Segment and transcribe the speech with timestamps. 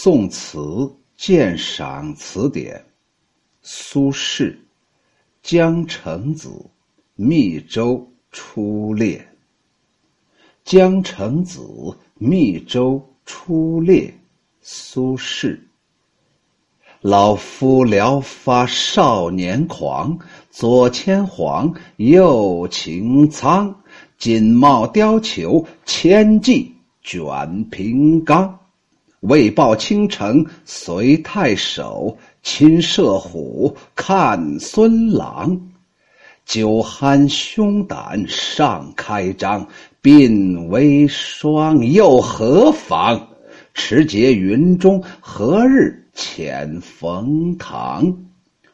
[0.00, 2.84] 宋词鉴赏词典，
[3.62, 4.52] 苏轼
[5.42, 6.48] 《江城子·
[7.16, 9.18] 密州出猎》。
[10.64, 11.58] 江城子·
[12.14, 14.16] 密州出猎，
[14.62, 15.58] 苏轼。
[17.00, 20.16] 老夫聊发少年狂，
[20.48, 23.74] 左牵黄，右擎苍。
[24.16, 26.72] 锦帽貂裘，千骑
[27.02, 28.56] 卷平冈。
[29.20, 35.60] 为报倾城随太守，亲射虎，看孙郎。
[36.44, 39.66] 酒酣胸胆尚开张，
[40.02, 43.28] 鬓微霜又何妨？
[43.74, 48.16] 持节云中，何日遣冯唐？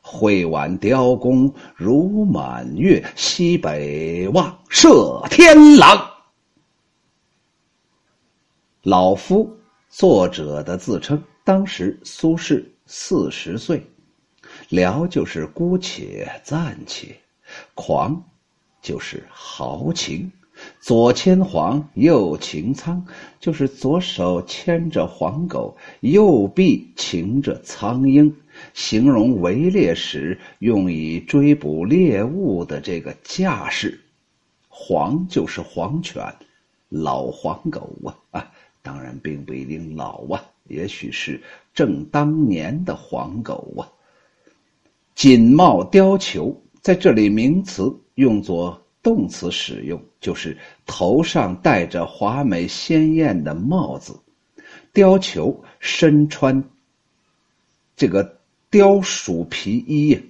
[0.01, 6.11] 会挽雕弓如满月，西北望，射天狼。
[8.83, 9.51] 老夫。
[9.97, 13.81] 作者的自称，当时苏轼四十岁，
[14.69, 17.15] 聊就是姑且暂且，
[17.75, 18.21] 狂
[18.83, 20.33] 就是豪情，
[20.81, 23.07] 左牵黄，右擎苍，
[23.39, 28.37] 就是左手牵着黄狗，右臂擎着苍鹰，
[28.73, 34.01] 形容围猎时用以追捕猎物的这个架势。
[34.69, 36.21] 黄就是黄犬，
[36.89, 38.51] 老黄狗啊啊！
[38.85, 43.89] 当然，并不一定老啊，也许是正当年的黄狗啊。
[45.15, 50.55] 锦帽貂裘在这里名词用作动词使用，就是
[50.85, 54.15] 头上戴着华美鲜艳的帽子。
[54.93, 56.63] 貂裘身穿
[57.97, 58.39] 这个
[58.71, 60.21] 貂鼠皮衣呀，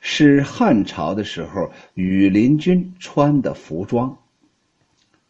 [0.00, 4.16] 是汉朝的时候羽林军穿的服装，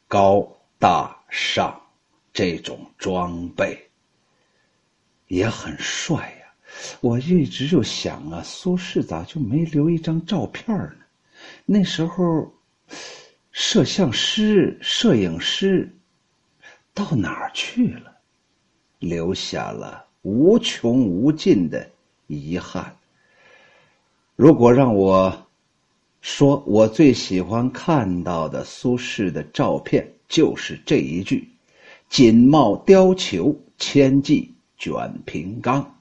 [0.07, 0.49] 高
[0.79, 1.83] 大上。
[2.33, 3.79] 这种装备
[5.27, 6.47] 也很帅呀！
[7.01, 10.97] 我一直就想啊，苏轼咋就没留一张照片呢？
[11.65, 12.53] 那时候，
[13.53, 15.93] 摄像师、摄影师
[16.95, 18.17] 到哪儿去了？
[18.99, 21.89] 留下了无穷无尽的
[22.27, 22.97] 遗憾。
[24.37, 25.47] 如果让我
[26.21, 31.49] 说，我最喜欢看到的苏轼的照片，就是这一句。
[32.09, 35.99] 锦帽貂裘，千骑卷平冈，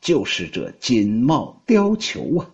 [0.00, 2.50] 就是这锦帽貂裘啊！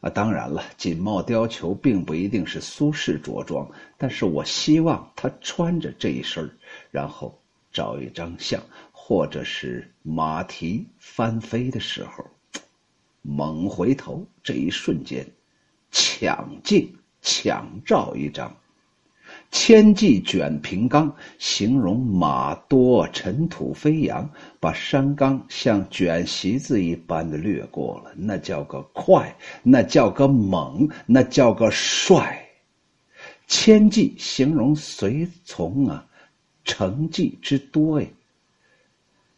[0.00, 6.50] 啊，当然了，锦帽貂裘并不一定是苏轼着装，但是我希望他穿着这一身
[6.90, 7.38] 然后
[7.72, 12.24] 照一张相，或者是马蹄翻飞的时候，
[13.22, 15.26] 猛回头，这一瞬间，
[15.90, 18.56] 抢镜抢照一张。
[19.58, 24.30] 千骑卷平冈，形容马多尘土飞扬，
[24.60, 28.12] 把山冈像卷席子一般的掠过了。
[28.14, 32.46] 那叫个快，那叫个猛，那叫个帅。
[33.48, 36.06] 千骑形容随从啊，
[36.62, 38.06] 成绩之多呀。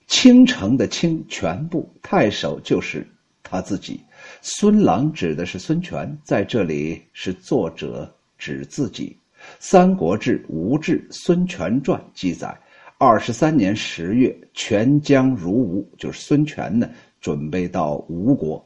[0.09, 3.07] 倾城的倾，全部太守就是
[3.45, 4.01] 他自己。
[4.43, 9.11] 孙郎指的是孙权，在这里是作者指自己。
[9.59, 12.57] 《三国志·吴志·孙权传》记载：
[12.99, 16.89] 二十三年十月，权将如吴，就是孙权呢，
[17.21, 18.65] 准备到吴国，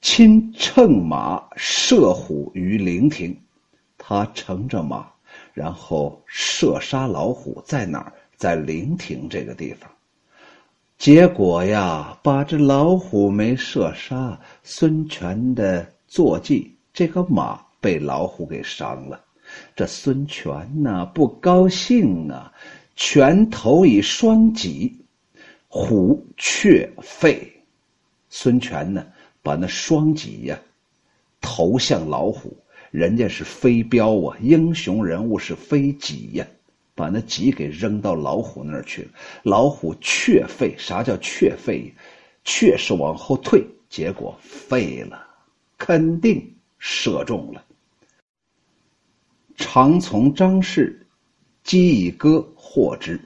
[0.00, 3.36] 亲乘马射虎于陵亭。
[3.96, 5.06] 他乘着马，
[5.52, 8.12] 然后射杀老虎，在哪儿？
[8.36, 9.90] 在陵亭这个地方。
[10.96, 19.20] 结果呀，把这老虎没射杀，孙权的坐骑这个马被老虎给伤了。
[19.76, 22.52] 这孙权呢不高兴啊，
[22.96, 24.96] 拳头以双戟，
[25.68, 27.52] 虎却废。
[28.28, 29.06] 孙权呢
[29.42, 30.58] 把那双戟呀
[31.40, 32.56] 投向老虎，
[32.90, 36.46] 人家是飞镖啊，英雄人物是飞戟呀，
[36.94, 39.08] 把那戟给扔到老虎那儿去了。
[39.42, 41.92] 老虎却废，啥叫却废？
[42.44, 45.26] 却是往后退，结果废了，
[45.76, 47.62] 肯定射中了。
[49.58, 51.04] 常从张氏，
[51.64, 53.20] 击以戈获之，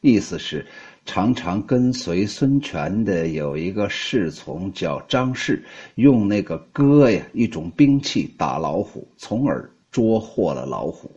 [0.00, 0.66] 意思是
[1.06, 5.64] 常常跟随孙权的有一个侍从叫张氏，
[5.94, 11.10] 用那个戈呀，一种兵器打老虎，从而捉获了老虎。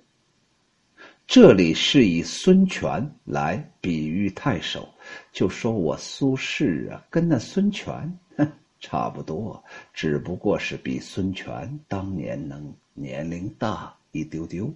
[1.25, 4.87] 这里是以孙权来比喻太守，
[5.33, 8.15] 就说我苏轼啊，跟那孙权
[8.79, 9.61] 差不多，
[9.91, 13.91] 只不过是比孙权当年能年龄大。
[14.11, 14.73] 一丢丢，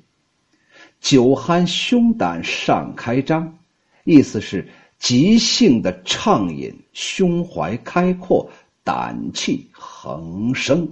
[1.00, 3.58] 酒酣胸胆尚开张，
[4.04, 4.68] 意思是
[4.98, 8.50] 即兴的畅饮，胸怀开阔，
[8.84, 10.88] 胆气横生。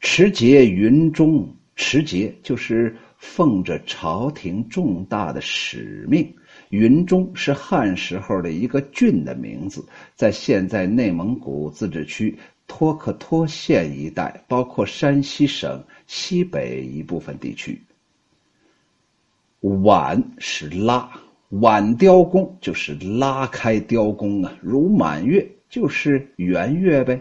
[0.00, 6.32] 持节云中，持节就是奉着朝廷重大的使命。
[6.70, 9.84] 云中是汉时候的一个郡的名字，
[10.14, 17.82] 在现在内蒙古自治区托克托县一带，包括山西省西北一部分地区。
[19.82, 21.10] 挽是拉，
[21.48, 27.20] 挽雕弓就是拉开雕弓啊，如满月就是圆月呗。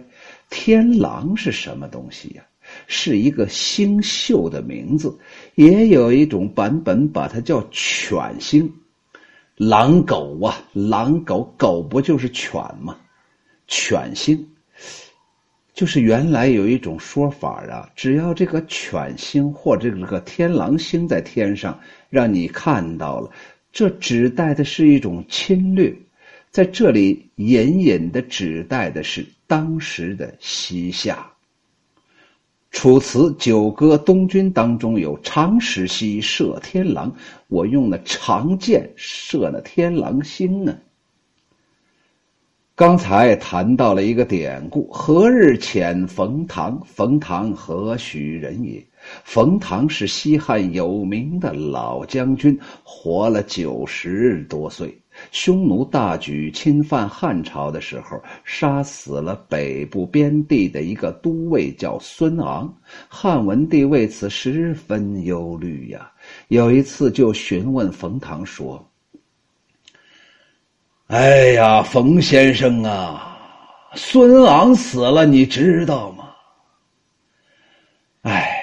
[0.52, 2.44] 天狼是什么东西呀？
[2.86, 5.18] 是一个星宿的名字，
[5.56, 8.72] 也有一种版本把它叫犬星。
[9.56, 12.98] 狼狗啊，狼狗狗不就是犬吗？
[13.68, 14.50] 犬星，
[15.78, 21.80] 就是原来有一种说法啊，只要这个犬星或者这个天狼星在天上，
[22.10, 23.30] 让你看到了，
[23.72, 25.96] 这指代的是一种侵略，
[26.50, 31.24] 在这里隐隐的指代的是当时的西夏。
[32.72, 37.16] 楚辞《九歌·东君》当中有“长矢兮射天狼”，
[37.50, 40.76] 我用了长箭射那天狼星呢。
[42.78, 46.80] 刚才谈到了一个典故：“何日遣冯唐？
[46.86, 48.80] 冯唐何许人也？”
[49.26, 54.96] 冯唐是西汉有名的老将军，活了九十多岁。
[55.32, 62.72] 匈奴大举侵犯汉朝的时候，杀死了北部边地的一个都尉，叫孙昂。
[63.08, 66.12] 汉文帝为此十分忧虑呀。
[66.50, 68.88] 有一次就询问冯唐说
[71.08, 73.38] ：“哎呀，冯先生啊，
[73.96, 76.36] 孙昂死了，你知道吗？
[78.24, 78.62] 哎，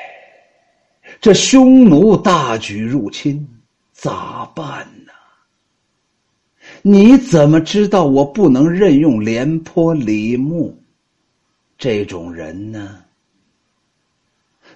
[1.23, 3.49] 这匈奴大举入侵，
[3.93, 5.12] 咋办呢？”
[6.87, 10.79] 你怎么知道我不能任用廉颇、李牧
[11.79, 13.02] 这种人呢？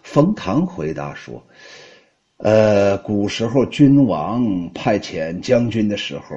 [0.03, 1.43] 冯唐回答说
[2.39, 6.35] ：“呃，古时候君王派遣将军的时候，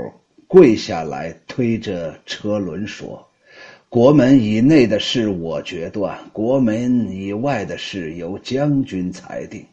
[0.52, 3.26] 跪下来推着车轮说
[3.88, 9.66] ：‘国门以内的事我决断，国门以外的事由将军裁定。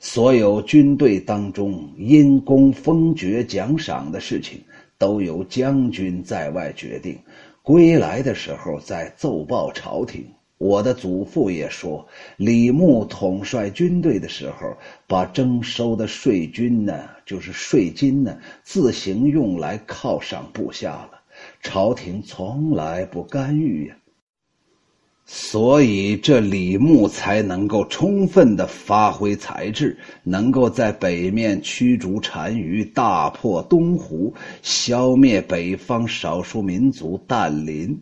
[0.00, 4.58] 所有军队当中因功封爵奖赏的事情。’”
[5.02, 7.18] 都由将军在外决定，
[7.60, 10.24] 归来的时候再奏报朝廷。
[10.64, 12.06] 我的祖父也说，
[12.36, 14.76] 李牧统帅军队的时候，
[15.08, 21.20] 把征收的税军呢，就是税金呢，自行用来犒赏部下了，
[21.62, 23.96] 朝廷从来不干预呀。
[25.24, 34.32] 所以，这李牧才能够充分的发挥才智，能够在北面驱逐单于，大破东胡，
[34.62, 37.96] 消灭北方少数民族但林；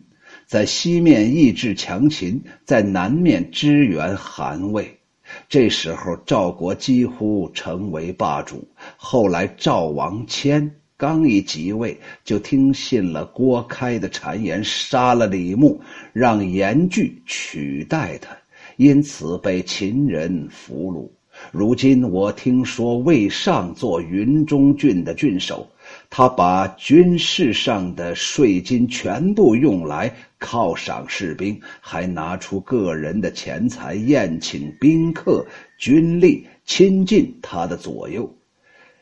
[0.51, 4.99] 在西面抑制强秦，在南面支援韩魏。
[5.47, 8.67] 这时候，赵国几乎成为霸主。
[8.97, 10.69] 后来，赵王迁。
[10.97, 15.79] 刚一即位，就听信了郭开的谗言，杀了李牧，
[16.11, 18.35] 让严巨取代他，
[18.75, 21.09] 因此被秦人俘虏。
[21.53, 25.65] 如今我听说魏尚做云中郡的郡守，
[26.09, 35.45] 他把军事上的税金全部用来犒赏士兵，还拿出个人的钱财宴请宾客、
[35.77, 38.29] 军吏，亲近他的左右。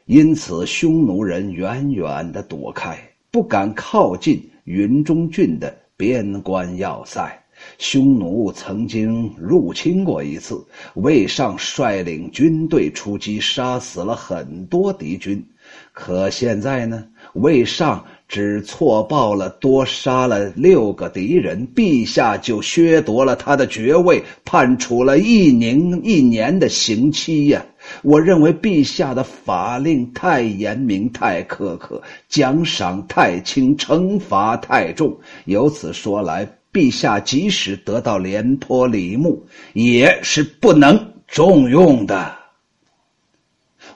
[0.06, 2.98] 因此，匈奴人远远的躲开，
[3.30, 7.36] 不敢靠近云中郡的边关要塞。
[7.78, 15.46] 匈奴曾经入侵过一次，魏尚率领军队出击，杀死了很多敌军。
[16.02, 17.04] 可现在呢，
[17.34, 27.62] 魏尚只错报了多杀了六个敌人，陛下就削夺了他的爵位，判处了一年一年的刑期呀。
[28.02, 35.14] 我认为陛下的法令太严明、太苛刻，奖赏太轻，惩罚太重。
[35.44, 42.39] 由此说来，陛下即使得到廉颇、李牧，也是不能重用的。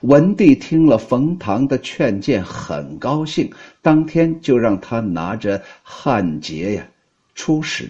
[0.03, 3.50] 文帝听了冯唐的劝谏，很高兴，
[3.81, 6.86] 当天就让他拿着汉节呀
[7.36, 7.89] 出使，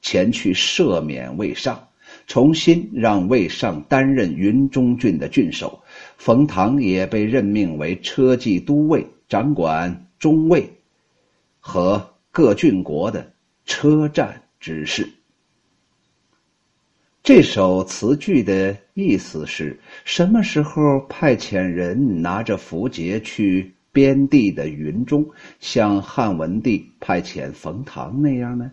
[0.00, 1.80] 前去赦免魏尚。
[2.26, 5.80] 重新让魏尚担任云中郡的郡守，
[6.18, 10.68] 冯唐也被任命为车骑都尉，掌管中尉
[11.60, 13.32] 和各郡国的
[13.64, 15.08] 车站之事。
[17.22, 25.24] 这首词句的意思是什么时候派遣人拿着符节去边地的云中，
[25.60, 28.72] 像汉文帝派遣冯唐那样呢？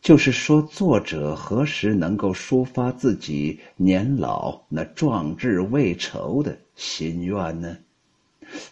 [0.00, 7.78] 就是说，作者何时能够抒发自己年老那壮志未酬的心愿呢？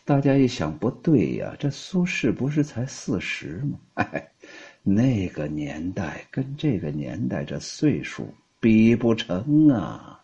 [0.04, 3.78] 大家一想，不对呀，这苏轼不是才四十吗？
[3.94, 4.28] 哎，
[4.82, 10.20] 那个年代跟这个年代这岁数比不成啊。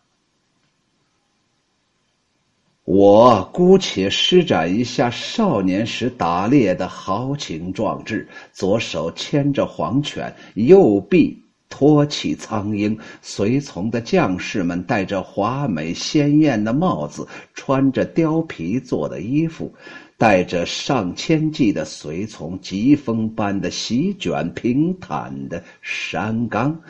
[2.85, 12.99] 我姑且施展一下少年时打猎的豪情壮志：左手牵着黄犬，右臂托起苍鹰。
[13.21, 19.73] 随从的将士们戴着华美鲜艳的帽子，穿着貂皮做的衣服，
[20.17, 26.81] 带着上千计的随从，疾风般的席卷平坦的山岗。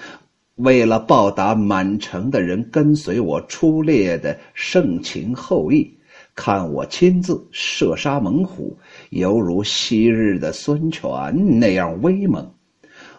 [0.57, 5.91] 为了报答满城的人跟随我出猎的盛情厚谊，
[6.35, 8.77] 看我亲自射杀猛虎，
[9.09, 12.47] 犹如昔日的孙权那样威猛。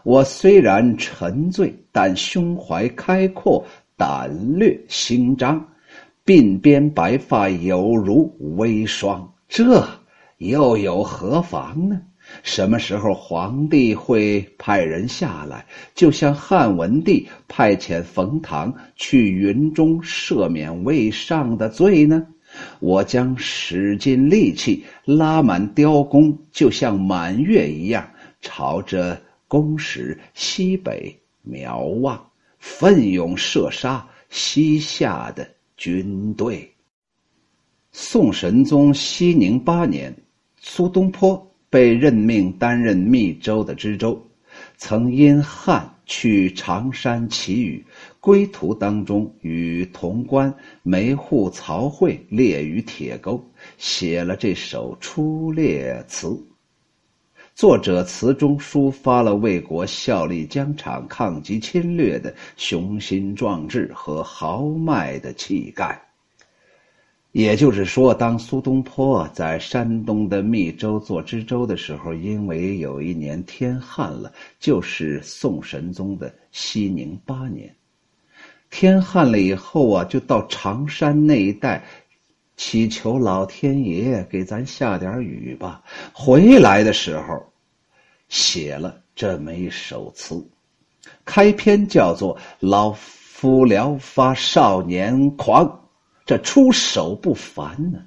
[0.05, 3.64] 我虽然沉醉，但胸怀开阔，
[3.97, 5.67] 胆略心张，
[6.25, 9.29] 鬓边白发有如微霜。
[9.49, 9.85] 这
[10.38, 12.00] 又有何妨呢？
[12.43, 15.64] 什么时候皇帝会派人下来，
[15.95, 22.26] 就像汉文帝派遣冯唐去云中赦免魏上的罪呢？
[22.81, 28.09] 我将使尽力气拉满雕弓，就像满月一样，
[28.41, 36.71] 朝着宫室西北瞄望，奋勇射杀西夏的军队。
[37.91, 40.14] 宋神宗熙宁八年，
[40.61, 41.54] 苏东坡。
[41.75, 44.25] 被任命担任密州的知州，
[44.76, 47.85] 曾因汉去常山祈雨，
[48.21, 50.54] 归途当中与潼关
[50.85, 53.45] 梅户曹慧列于铁沟，
[53.76, 56.40] 写了这首出猎词。
[57.57, 66.00] 作者词中抒发了为国效力疆场、抗击侵略的雄心壮志和豪迈的气概。
[67.35, 77.75] 也就是说，当苏东坡在山东的密州做知州的时候，因为有一年天旱了，就是宋神宗的熙宁八年。
[78.71, 81.85] 天旱了以后啊，就到常山那一带，
[82.57, 85.83] 祈求老天爷给咱下点雨吧。
[86.12, 87.45] 回来的时候，
[88.29, 90.41] 写了这么一首词，
[91.25, 95.69] 开篇叫做“老夫聊发少年狂”。
[96.26, 97.99] 这出手不凡呢，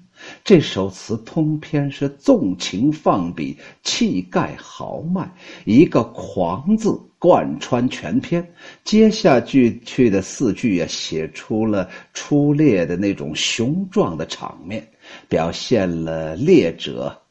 [0.43, 5.31] 这首词通篇是纵情放笔，气概豪迈，
[5.65, 8.47] 一个“狂”字贯穿全篇。
[8.83, 14.87] 接下去去的四句也写出了出猎的那种雄壮的场面，
[15.27, 17.21] 表现了猎者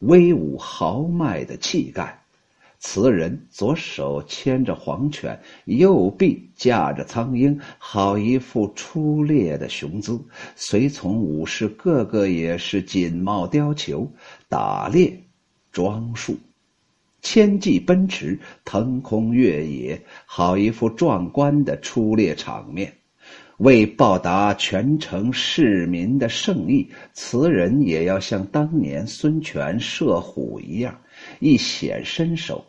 [0.00, 2.19] 威武豪迈的气概。
[2.80, 10.18] 词人左手牵着黄犬，右臂架着苍鹰，好一副出猎的雄姿。
[10.56, 14.10] 随从武士个个也是锦帽貂裘，
[14.48, 15.22] 打猎
[15.70, 16.34] 装束，
[17.20, 22.90] 千骑奔驰，腾空越野，好一副壮观的出猎场面。
[23.58, 30.98] 为报答全城市民的盛意，词人也要像当年孙权射虎一样，
[31.40, 32.64] 一显身手。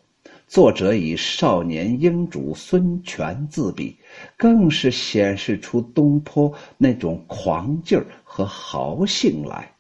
[0.51, 3.95] 作者以少年英主孙权自比，
[4.35, 9.73] 更是显示出东坡那种狂劲儿和豪性来。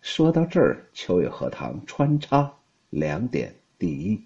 [0.00, 2.50] 说到这儿，秋月荷塘穿插
[2.88, 4.18] 两点：第一，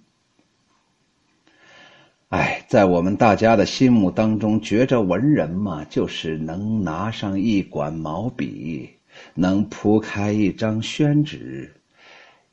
[2.28, 8.88] 哎，在我们大家的心目当中，觉着文人嘛，就是能拿上一管毛笔，
[9.34, 11.72] 能铺开一张宣纸。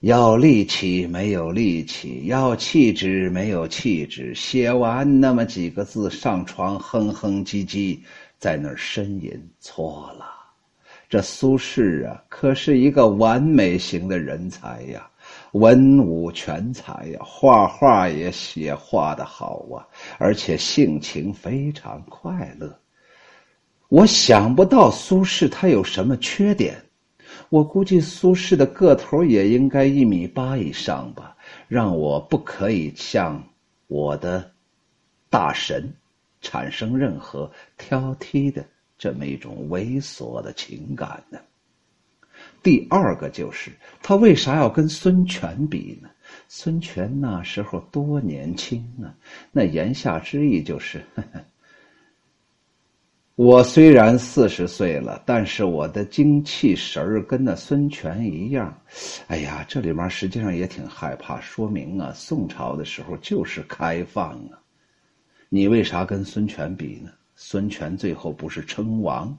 [0.04, 4.36] 要力气没有力气，要气质没有气质。
[4.36, 8.00] 写完那么几个字，上床哼哼唧唧，
[8.38, 9.32] 在那儿呻吟。
[9.62, 10.26] 错了，
[11.08, 15.10] 这苏轼啊，可是一个完美型的人才呀，
[15.54, 22.78] 文武全才呀，画画也写画的好啊，而且性情非常快乐。
[23.88, 26.76] 我想不到苏轼他有什么缺点。
[27.50, 31.36] 我估计苏轼的个头也应该一米八以上吧，
[31.68, 33.44] 让我不可以向
[33.88, 34.52] 我的
[35.30, 35.94] 大神
[36.42, 38.66] 产生任何挑剔的
[38.98, 41.40] 这么一种猥琐的情感呢。
[42.62, 43.72] 第二个就是
[44.02, 46.10] 他为啥要跟孙权比呢？
[46.48, 49.14] 孙权那时候多年轻啊，
[49.52, 51.04] 那言下之意就是。
[53.36, 58.80] 我虽然四十岁了，但是我的精气神儿跟那孙权一样。
[59.26, 64.62] 哎呀，这里面实际上也挺害怕，说明啊，宋朝的时候就是开放啊。
[65.50, 67.10] 你为啥跟孙权比呢？
[67.36, 69.36] 孙权最后不是称王、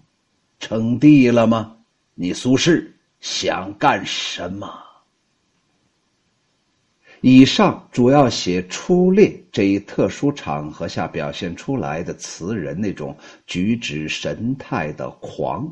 [0.58, 1.76] 称帝了吗？
[2.16, 2.84] 你苏轼
[3.20, 4.68] 想干什么？
[7.26, 13.16] 以上主要写初恋这一特殊场合下表现出来的词人那种
[13.46, 15.66] 举止神态的狂，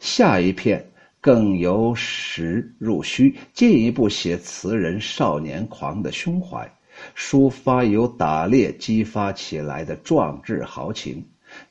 [0.00, 0.82] 下一篇
[1.20, 6.66] 更由实入虚，进一步写词人少年狂的胸怀，
[7.14, 11.22] 抒发由打猎激发起来的壮志豪情。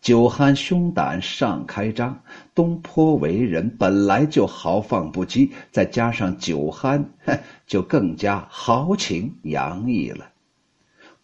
[0.02, 2.22] 酒酣胸胆尚开张，
[2.54, 7.04] 东坡为人本来就豪放不羁，再加上酒酣，
[7.66, 10.30] 就更加豪情洋溢了。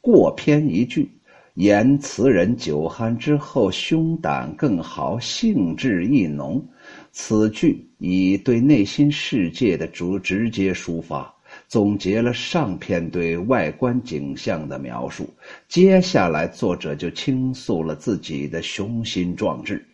[0.02, 1.12] 过篇一句，
[1.56, 6.66] 言词人酒酣之后胸胆更豪，兴致亦浓。
[7.12, 11.34] 此句以对内心世界的主直接抒发。
[11.70, 15.32] 总结了上篇对外观景象的描述，
[15.68, 19.86] 接下来作者就倾诉了自己的雄心壮志。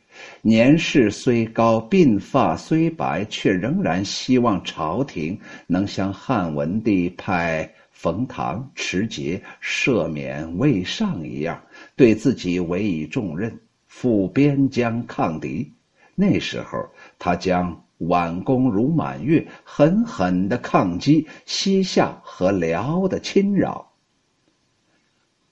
[0.42, 11.62] 年事虽高，鬓发虽白，却仍然希望朝廷能像汉文帝派冯唐、持节赦免魏尚一样，
[11.98, 15.70] 对自己委以重任，赴边疆抗敌。
[16.16, 16.80] 那时候，
[17.20, 17.85] 他将。
[18.00, 23.90] 挽弓如满月，狠狠的抗击西夏和辽的侵扰。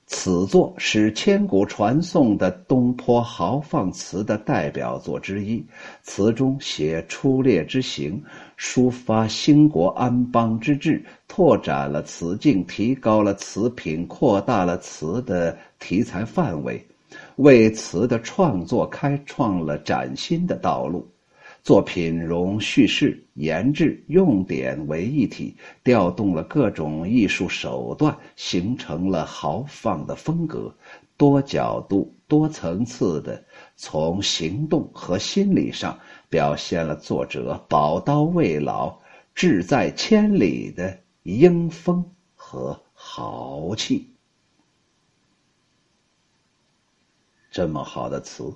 [0.05, 5.65] 此作是千古传颂的东坡豪放词的代表作之一。
[6.03, 8.21] 词中写出猎之行，
[8.55, 16.85] 抒发兴国安邦之志，拓展了词境，提高了词品，扩大了词的题材范围，
[17.37, 21.07] 为词的创作开创了崭新的道路。
[21.63, 30.75] 作品融叙事、言志、用典为一体，调动了各种艺术手段，形成了豪放的风格。
[31.15, 33.45] 多角度、多层次的
[33.77, 38.99] 从行动和心理上表现了作者宝刀未老、
[39.33, 42.03] 志在千里的英风
[42.35, 44.09] 和豪气。
[47.49, 48.53] 这么好的词！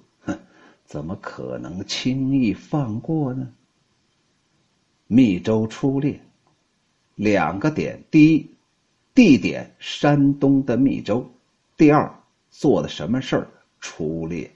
[0.87, 3.47] 怎么可能轻易放过呢？
[5.07, 6.17] 密州出猎，
[7.15, 8.49] 两个点：第一，
[9.13, 11.21] 地点山东的密州；
[11.75, 12.09] 第二，
[12.49, 13.47] 做的什么事儿？
[13.81, 14.49] 出猎。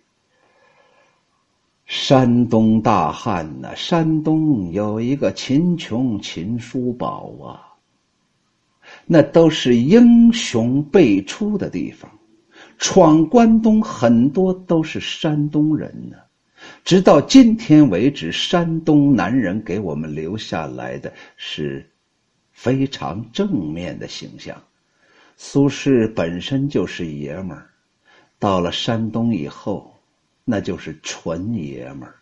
[1.86, 3.76] 山东大汉呐！
[3.76, 7.76] 山东有一个秦琼、秦叔宝啊，
[9.06, 12.10] 那都是英雄辈出的地方。
[12.82, 16.18] 闯关东很多都是山东人呢，
[16.84, 21.88] 直到今天为止，山东男人给我们留下来的是
[22.52, 24.60] 非常正面的形象。
[25.38, 27.70] 苏轼本身就是爷们儿，
[28.40, 29.96] 到了山东以后，
[30.44, 32.16] 那就是纯爷们儿，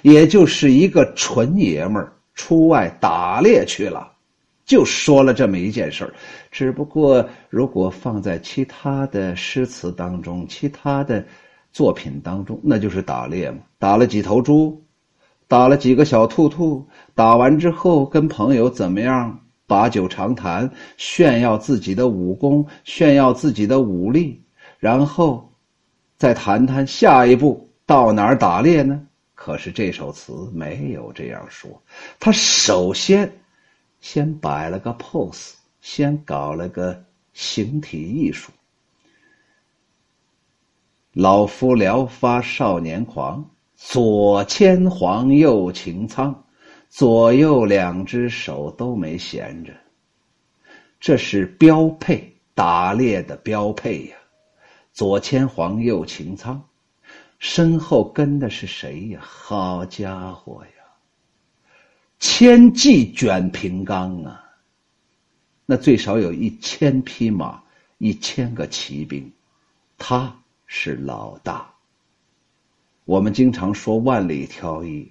[0.00, 4.10] 也就是一个纯爷们儿出外打猎去了。
[4.68, 6.12] 就说了这么一件事儿，
[6.50, 11.24] 只不过如果放在其他的诗词当中、其他的
[11.72, 14.78] 作品当中，那就是打猎嘛，打了几头猪，
[15.46, 24.38] 打了几个小兔兔，打完之后跟朋友怎么样把酒长谈，炫耀自己的武功，炫耀自己的武力，
[24.78, 25.50] 然后
[26.18, 29.00] 再谈谈下一步到哪儿打猎呢？
[29.34, 31.82] 可是这首词没有这样说，
[32.20, 33.32] 他首先。
[34.00, 38.52] 先摆了个 pose，先搞了个形体艺术。
[41.12, 46.44] 老夫聊发少年狂，左牵黄，右擎苍，
[46.88, 49.72] 左右两只手都没闲着。
[51.00, 54.16] 这是标配，打猎的标配呀！
[54.92, 56.62] 左牵黄，右擎苍，
[57.38, 59.20] 身后跟的是谁呀？
[59.22, 60.77] 好家伙呀！
[62.18, 64.44] 千骑卷平冈啊，
[65.66, 67.62] 那最少有一千匹马，
[67.98, 69.30] 一千个骑兵，
[69.96, 71.72] 他是老大。
[73.04, 75.10] 我们经常说万里挑一，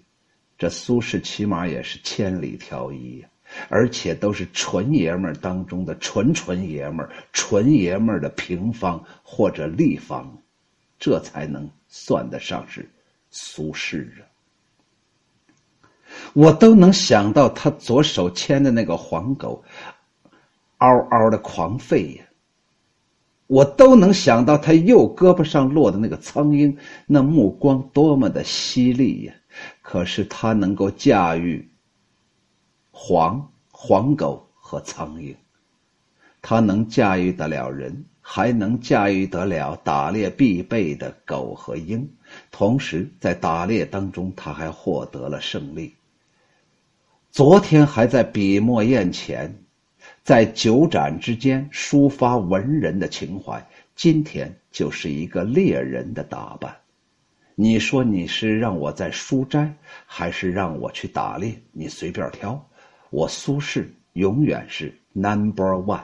[0.57, 3.29] 这苏轼起码也是千里挑一呀，
[3.69, 10.37] 而且都是纯爷们儿当中的纯纯爷们儿，纯爷们儿的平方或者立方，
[10.99, 12.87] 这才能算得上是
[13.31, 14.27] 苏轼啊。
[16.33, 19.63] 我都能想到他左手牵的那个黄狗，
[20.77, 22.23] 嗷嗷的狂吠呀。
[23.47, 29.33] 我都能想到他右胳膊上落的那个苍鹰，那目光多么的犀利呀！
[29.81, 31.65] 可是他能够驾驭
[32.91, 35.33] 黄黄狗和苍蝇，
[36.41, 42.05] 他能驾驭得了人，还能驾驭得了打猎必备的狗和鹰。
[42.51, 45.95] 同时，在打猎当中，他还获得了胜利。
[47.31, 49.53] 昨天还在笔墨砚前，
[50.23, 53.63] 在酒盏之间抒发文人的情怀，
[53.95, 56.75] 今天就是一个猎人的打扮。
[57.53, 59.71] 你说你是让我在书斋，
[60.05, 61.53] 还是让我去打猎？
[61.71, 62.63] 你随便挑，
[63.11, 66.01] 我苏轼永远是 number one。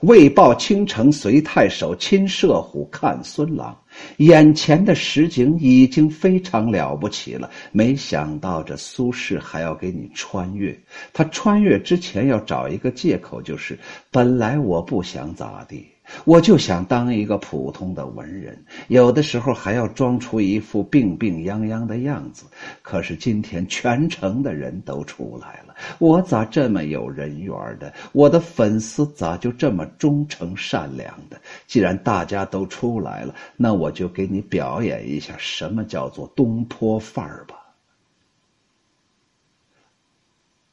[0.00, 3.78] 为报倾城随太守，亲射虎看孙郎。
[4.18, 10.78] 眼前的实景已经非常了不起了，没想到这苏轼还要给你穿越。
[11.12, 13.78] 他穿越之前要找一个借口，就是
[14.10, 15.93] 本来我不想咋地。
[16.24, 22.44] 我就想当一个普通的文人，有的时候还要装出一副病病殃殃的样子。
[22.82, 27.92] 可是今天全城的人都出来了，我咋这么有人缘的？
[28.12, 31.40] 我的粉丝咋就这么忠诚善良的？
[31.66, 37.56] 既然大家都出来了，那我就给你表演一下什么叫做东坡范儿吧。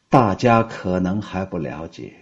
[0.09, 2.13] 大家可能还不了解，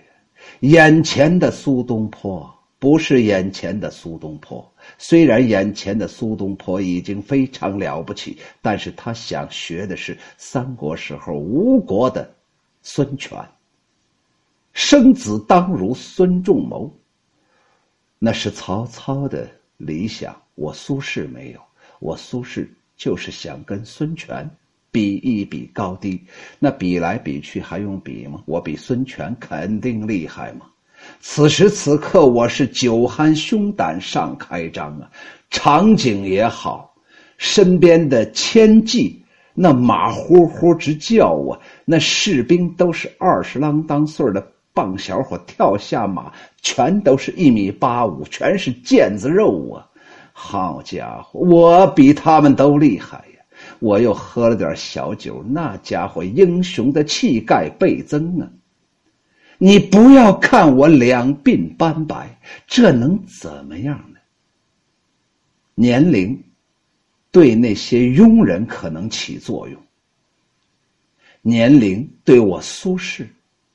[0.60, 2.59] 眼前的苏东坡。
[2.80, 12.34] 不是眼前的苏东坡，虽然眼前的苏东坡已经非常了不起，但是他想学的是三国时候吴国的
[12.82, 13.38] 孙权。
[14.72, 16.90] 生子当如孙仲谋，
[18.18, 20.34] 那是曹操的理想。
[20.56, 21.60] 我苏轼没有，
[22.00, 22.66] 我苏轼
[22.96, 24.50] 就是想跟孙权
[24.90, 26.22] 比一比高低。
[26.60, 28.42] 那比来比去还用比吗？
[28.46, 30.70] 我比孙权肯定厉害吗？
[31.22, 35.10] 此时此刻，我是酒酣胸胆尚开张啊！
[35.50, 36.94] 场景也好，
[37.38, 39.22] 身边的千骑
[39.54, 46.32] 那马呼呼直叫啊，那士兵都是二十啷当岁的棒小伙，跳下马
[46.62, 49.86] 全都是一米八五，全是腱子肉啊！
[50.32, 53.44] 好家伙，我比他们都厉害呀！
[53.80, 58.48] 我又喝了点小酒，那家伙英雄的气概倍增啊！
[59.62, 64.20] 你不要看我两鬓斑白，这能怎么样呢？
[65.76, 66.42] 年龄
[67.30, 69.78] 对那些庸人可能起作用，
[71.42, 73.28] 年龄对我苏轼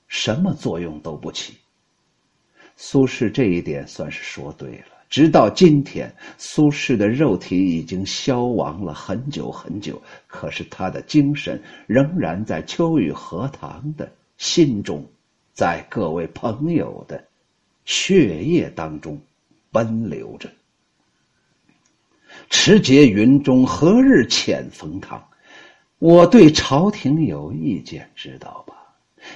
[0.08, 1.52] 什么作用都不起。
[2.76, 4.86] 苏轼这一点算是说对了。
[5.10, 15.06] 直到今天，苏轼的肉体已经消亡了很久很久，可是他的精神仍然在秋雨荷塘的心中。
[15.54, 17.24] 在各位朋友的
[17.84, 19.16] 血液当中
[19.70, 20.50] 奔流着。
[22.50, 25.24] 持节云中，何日遣冯唐？
[26.00, 28.74] 我对朝廷有意见，知道吧？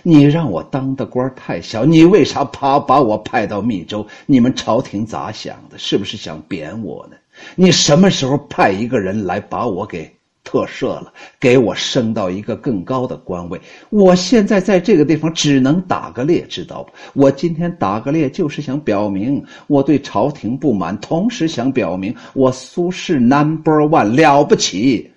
[0.03, 4.05] 你让我当的官太小，你为啥怕把我派到密州？
[4.27, 5.79] 你们朝廷咋想的？
[5.79, 7.17] 是不是想贬我呢？
[7.55, 10.18] 你什么时候派一个人来把我给？
[10.49, 13.61] 特赦了，给我升到一个更高的官位。
[13.91, 17.21] 我现在在这个地方只能打个猎，知道不？
[17.21, 25.13] 我今天打个猎，就是想表明我对朝廷不满，同时想表明我苏轼 number one 了不起，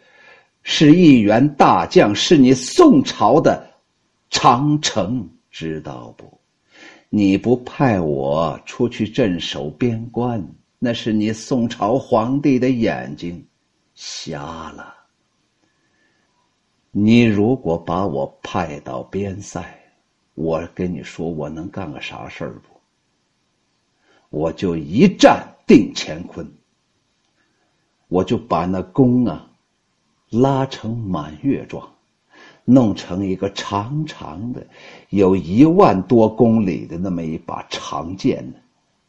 [0.63, 3.65] 是一员大将，是你宋朝的
[4.29, 6.25] 长城，知道不？
[7.07, 10.45] 你不派我出去镇守边关，
[10.77, 13.41] 那是你宋朝皇帝的眼睛
[13.95, 14.41] 瞎
[14.75, 15.00] 了。
[16.93, 19.63] 你如果把我派到边塞，
[20.33, 24.37] 我跟你说，我能干个啥事儿不？
[24.37, 26.45] 我就一战定乾坤，
[28.09, 29.49] 我就把那弓啊
[30.31, 31.89] 拉成满月状，
[32.65, 34.67] 弄成一个长长的，
[35.11, 38.57] 有一万多公里的那么一把长剑呢。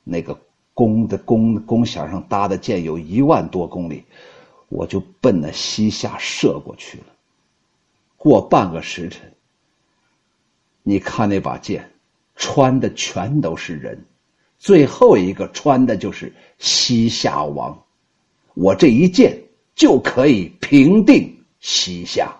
[0.04, 0.38] 那个
[0.72, 4.04] 弓的弓弓弦上搭的箭有一万多公里，
[4.68, 7.06] 我就奔那西夏射过去了。
[8.22, 9.34] 过半个时辰，
[10.84, 11.90] 你看那把剑，
[12.36, 14.06] 穿的全都是人，
[14.60, 17.76] 最后一个穿的就是西夏王，
[18.54, 19.36] 我这一剑
[19.74, 22.32] 就可以平定西夏。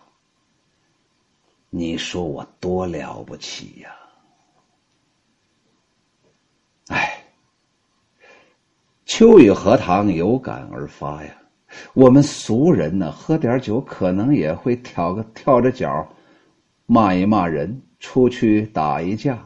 [1.68, 3.90] 你说我多了不起呀！
[6.90, 7.25] 哎，
[9.05, 11.41] 秋雨荷塘有感而发呀。
[11.95, 16.09] 我们俗人呢，喝点酒可能也会挑个跳着脚，
[16.87, 19.43] 骂一骂人，出去打一架，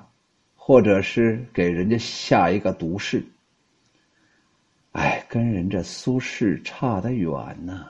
[0.54, 3.24] 或者是给人家下一个毒誓。
[4.92, 7.32] 哎跟人这苏轼差得远
[7.64, 7.86] 呢。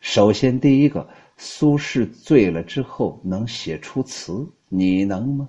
[0.00, 5.48] 首先，第一个，苏轼醉了之后能写出词，你能吗？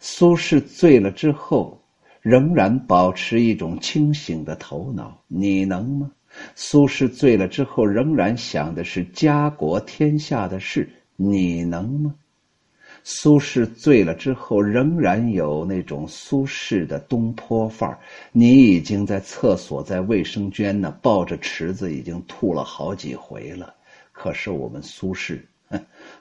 [0.00, 1.78] 苏轼醉了之后，
[2.22, 6.10] 仍然保持一种清醒的头脑，你能吗？
[6.54, 12.14] 苏轼醉了之后，仍然想的是家国天下的事，你能吗？
[13.08, 17.98] 苏轼醉了之后，仍然有那种苏轼的东坡范儿。
[18.32, 23.72] 你已经在厕所、在卫生间呢，抱着池子已经吐了好几回了。
[24.10, 25.38] 可是我们苏轼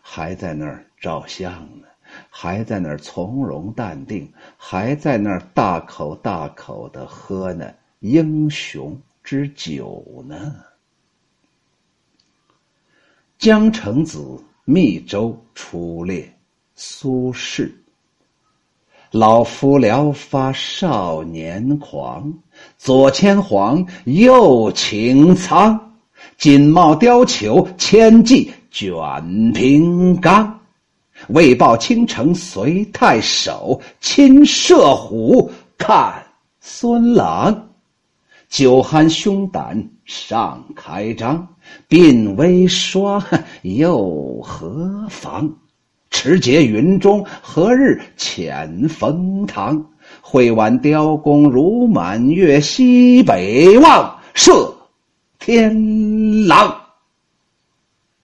[0.01, 1.87] 还在那儿照相呢，
[2.29, 10.53] 还在那儿从容淡定，还在那儿大口大口的喝呢英雄之酒呢。
[13.39, 14.23] 江城子
[14.65, 16.31] 密州出猎。
[16.75, 17.71] 苏轼，
[19.09, 22.31] 老夫聊发少年狂，
[22.77, 25.79] 左牵黄，右擎苍，
[26.37, 30.59] 锦帽貂裘，千骑卷平冈。
[31.29, 36.21] 为报倾城随太守，亲射虎，看
[36.59, 37.69] 孙郎。
[38.49, 41.47] 酒酣胸胆尚开张，
[41.89, 43.21] 鬓微霜，
[43.63, 45.53] 又何妨？
[46.09, 49.85] 持节云中，何日遣冯唐？
[50.21, 54.73] 会挽雕弓如满月，西北望，射
[55.39, 56.84] 天狼。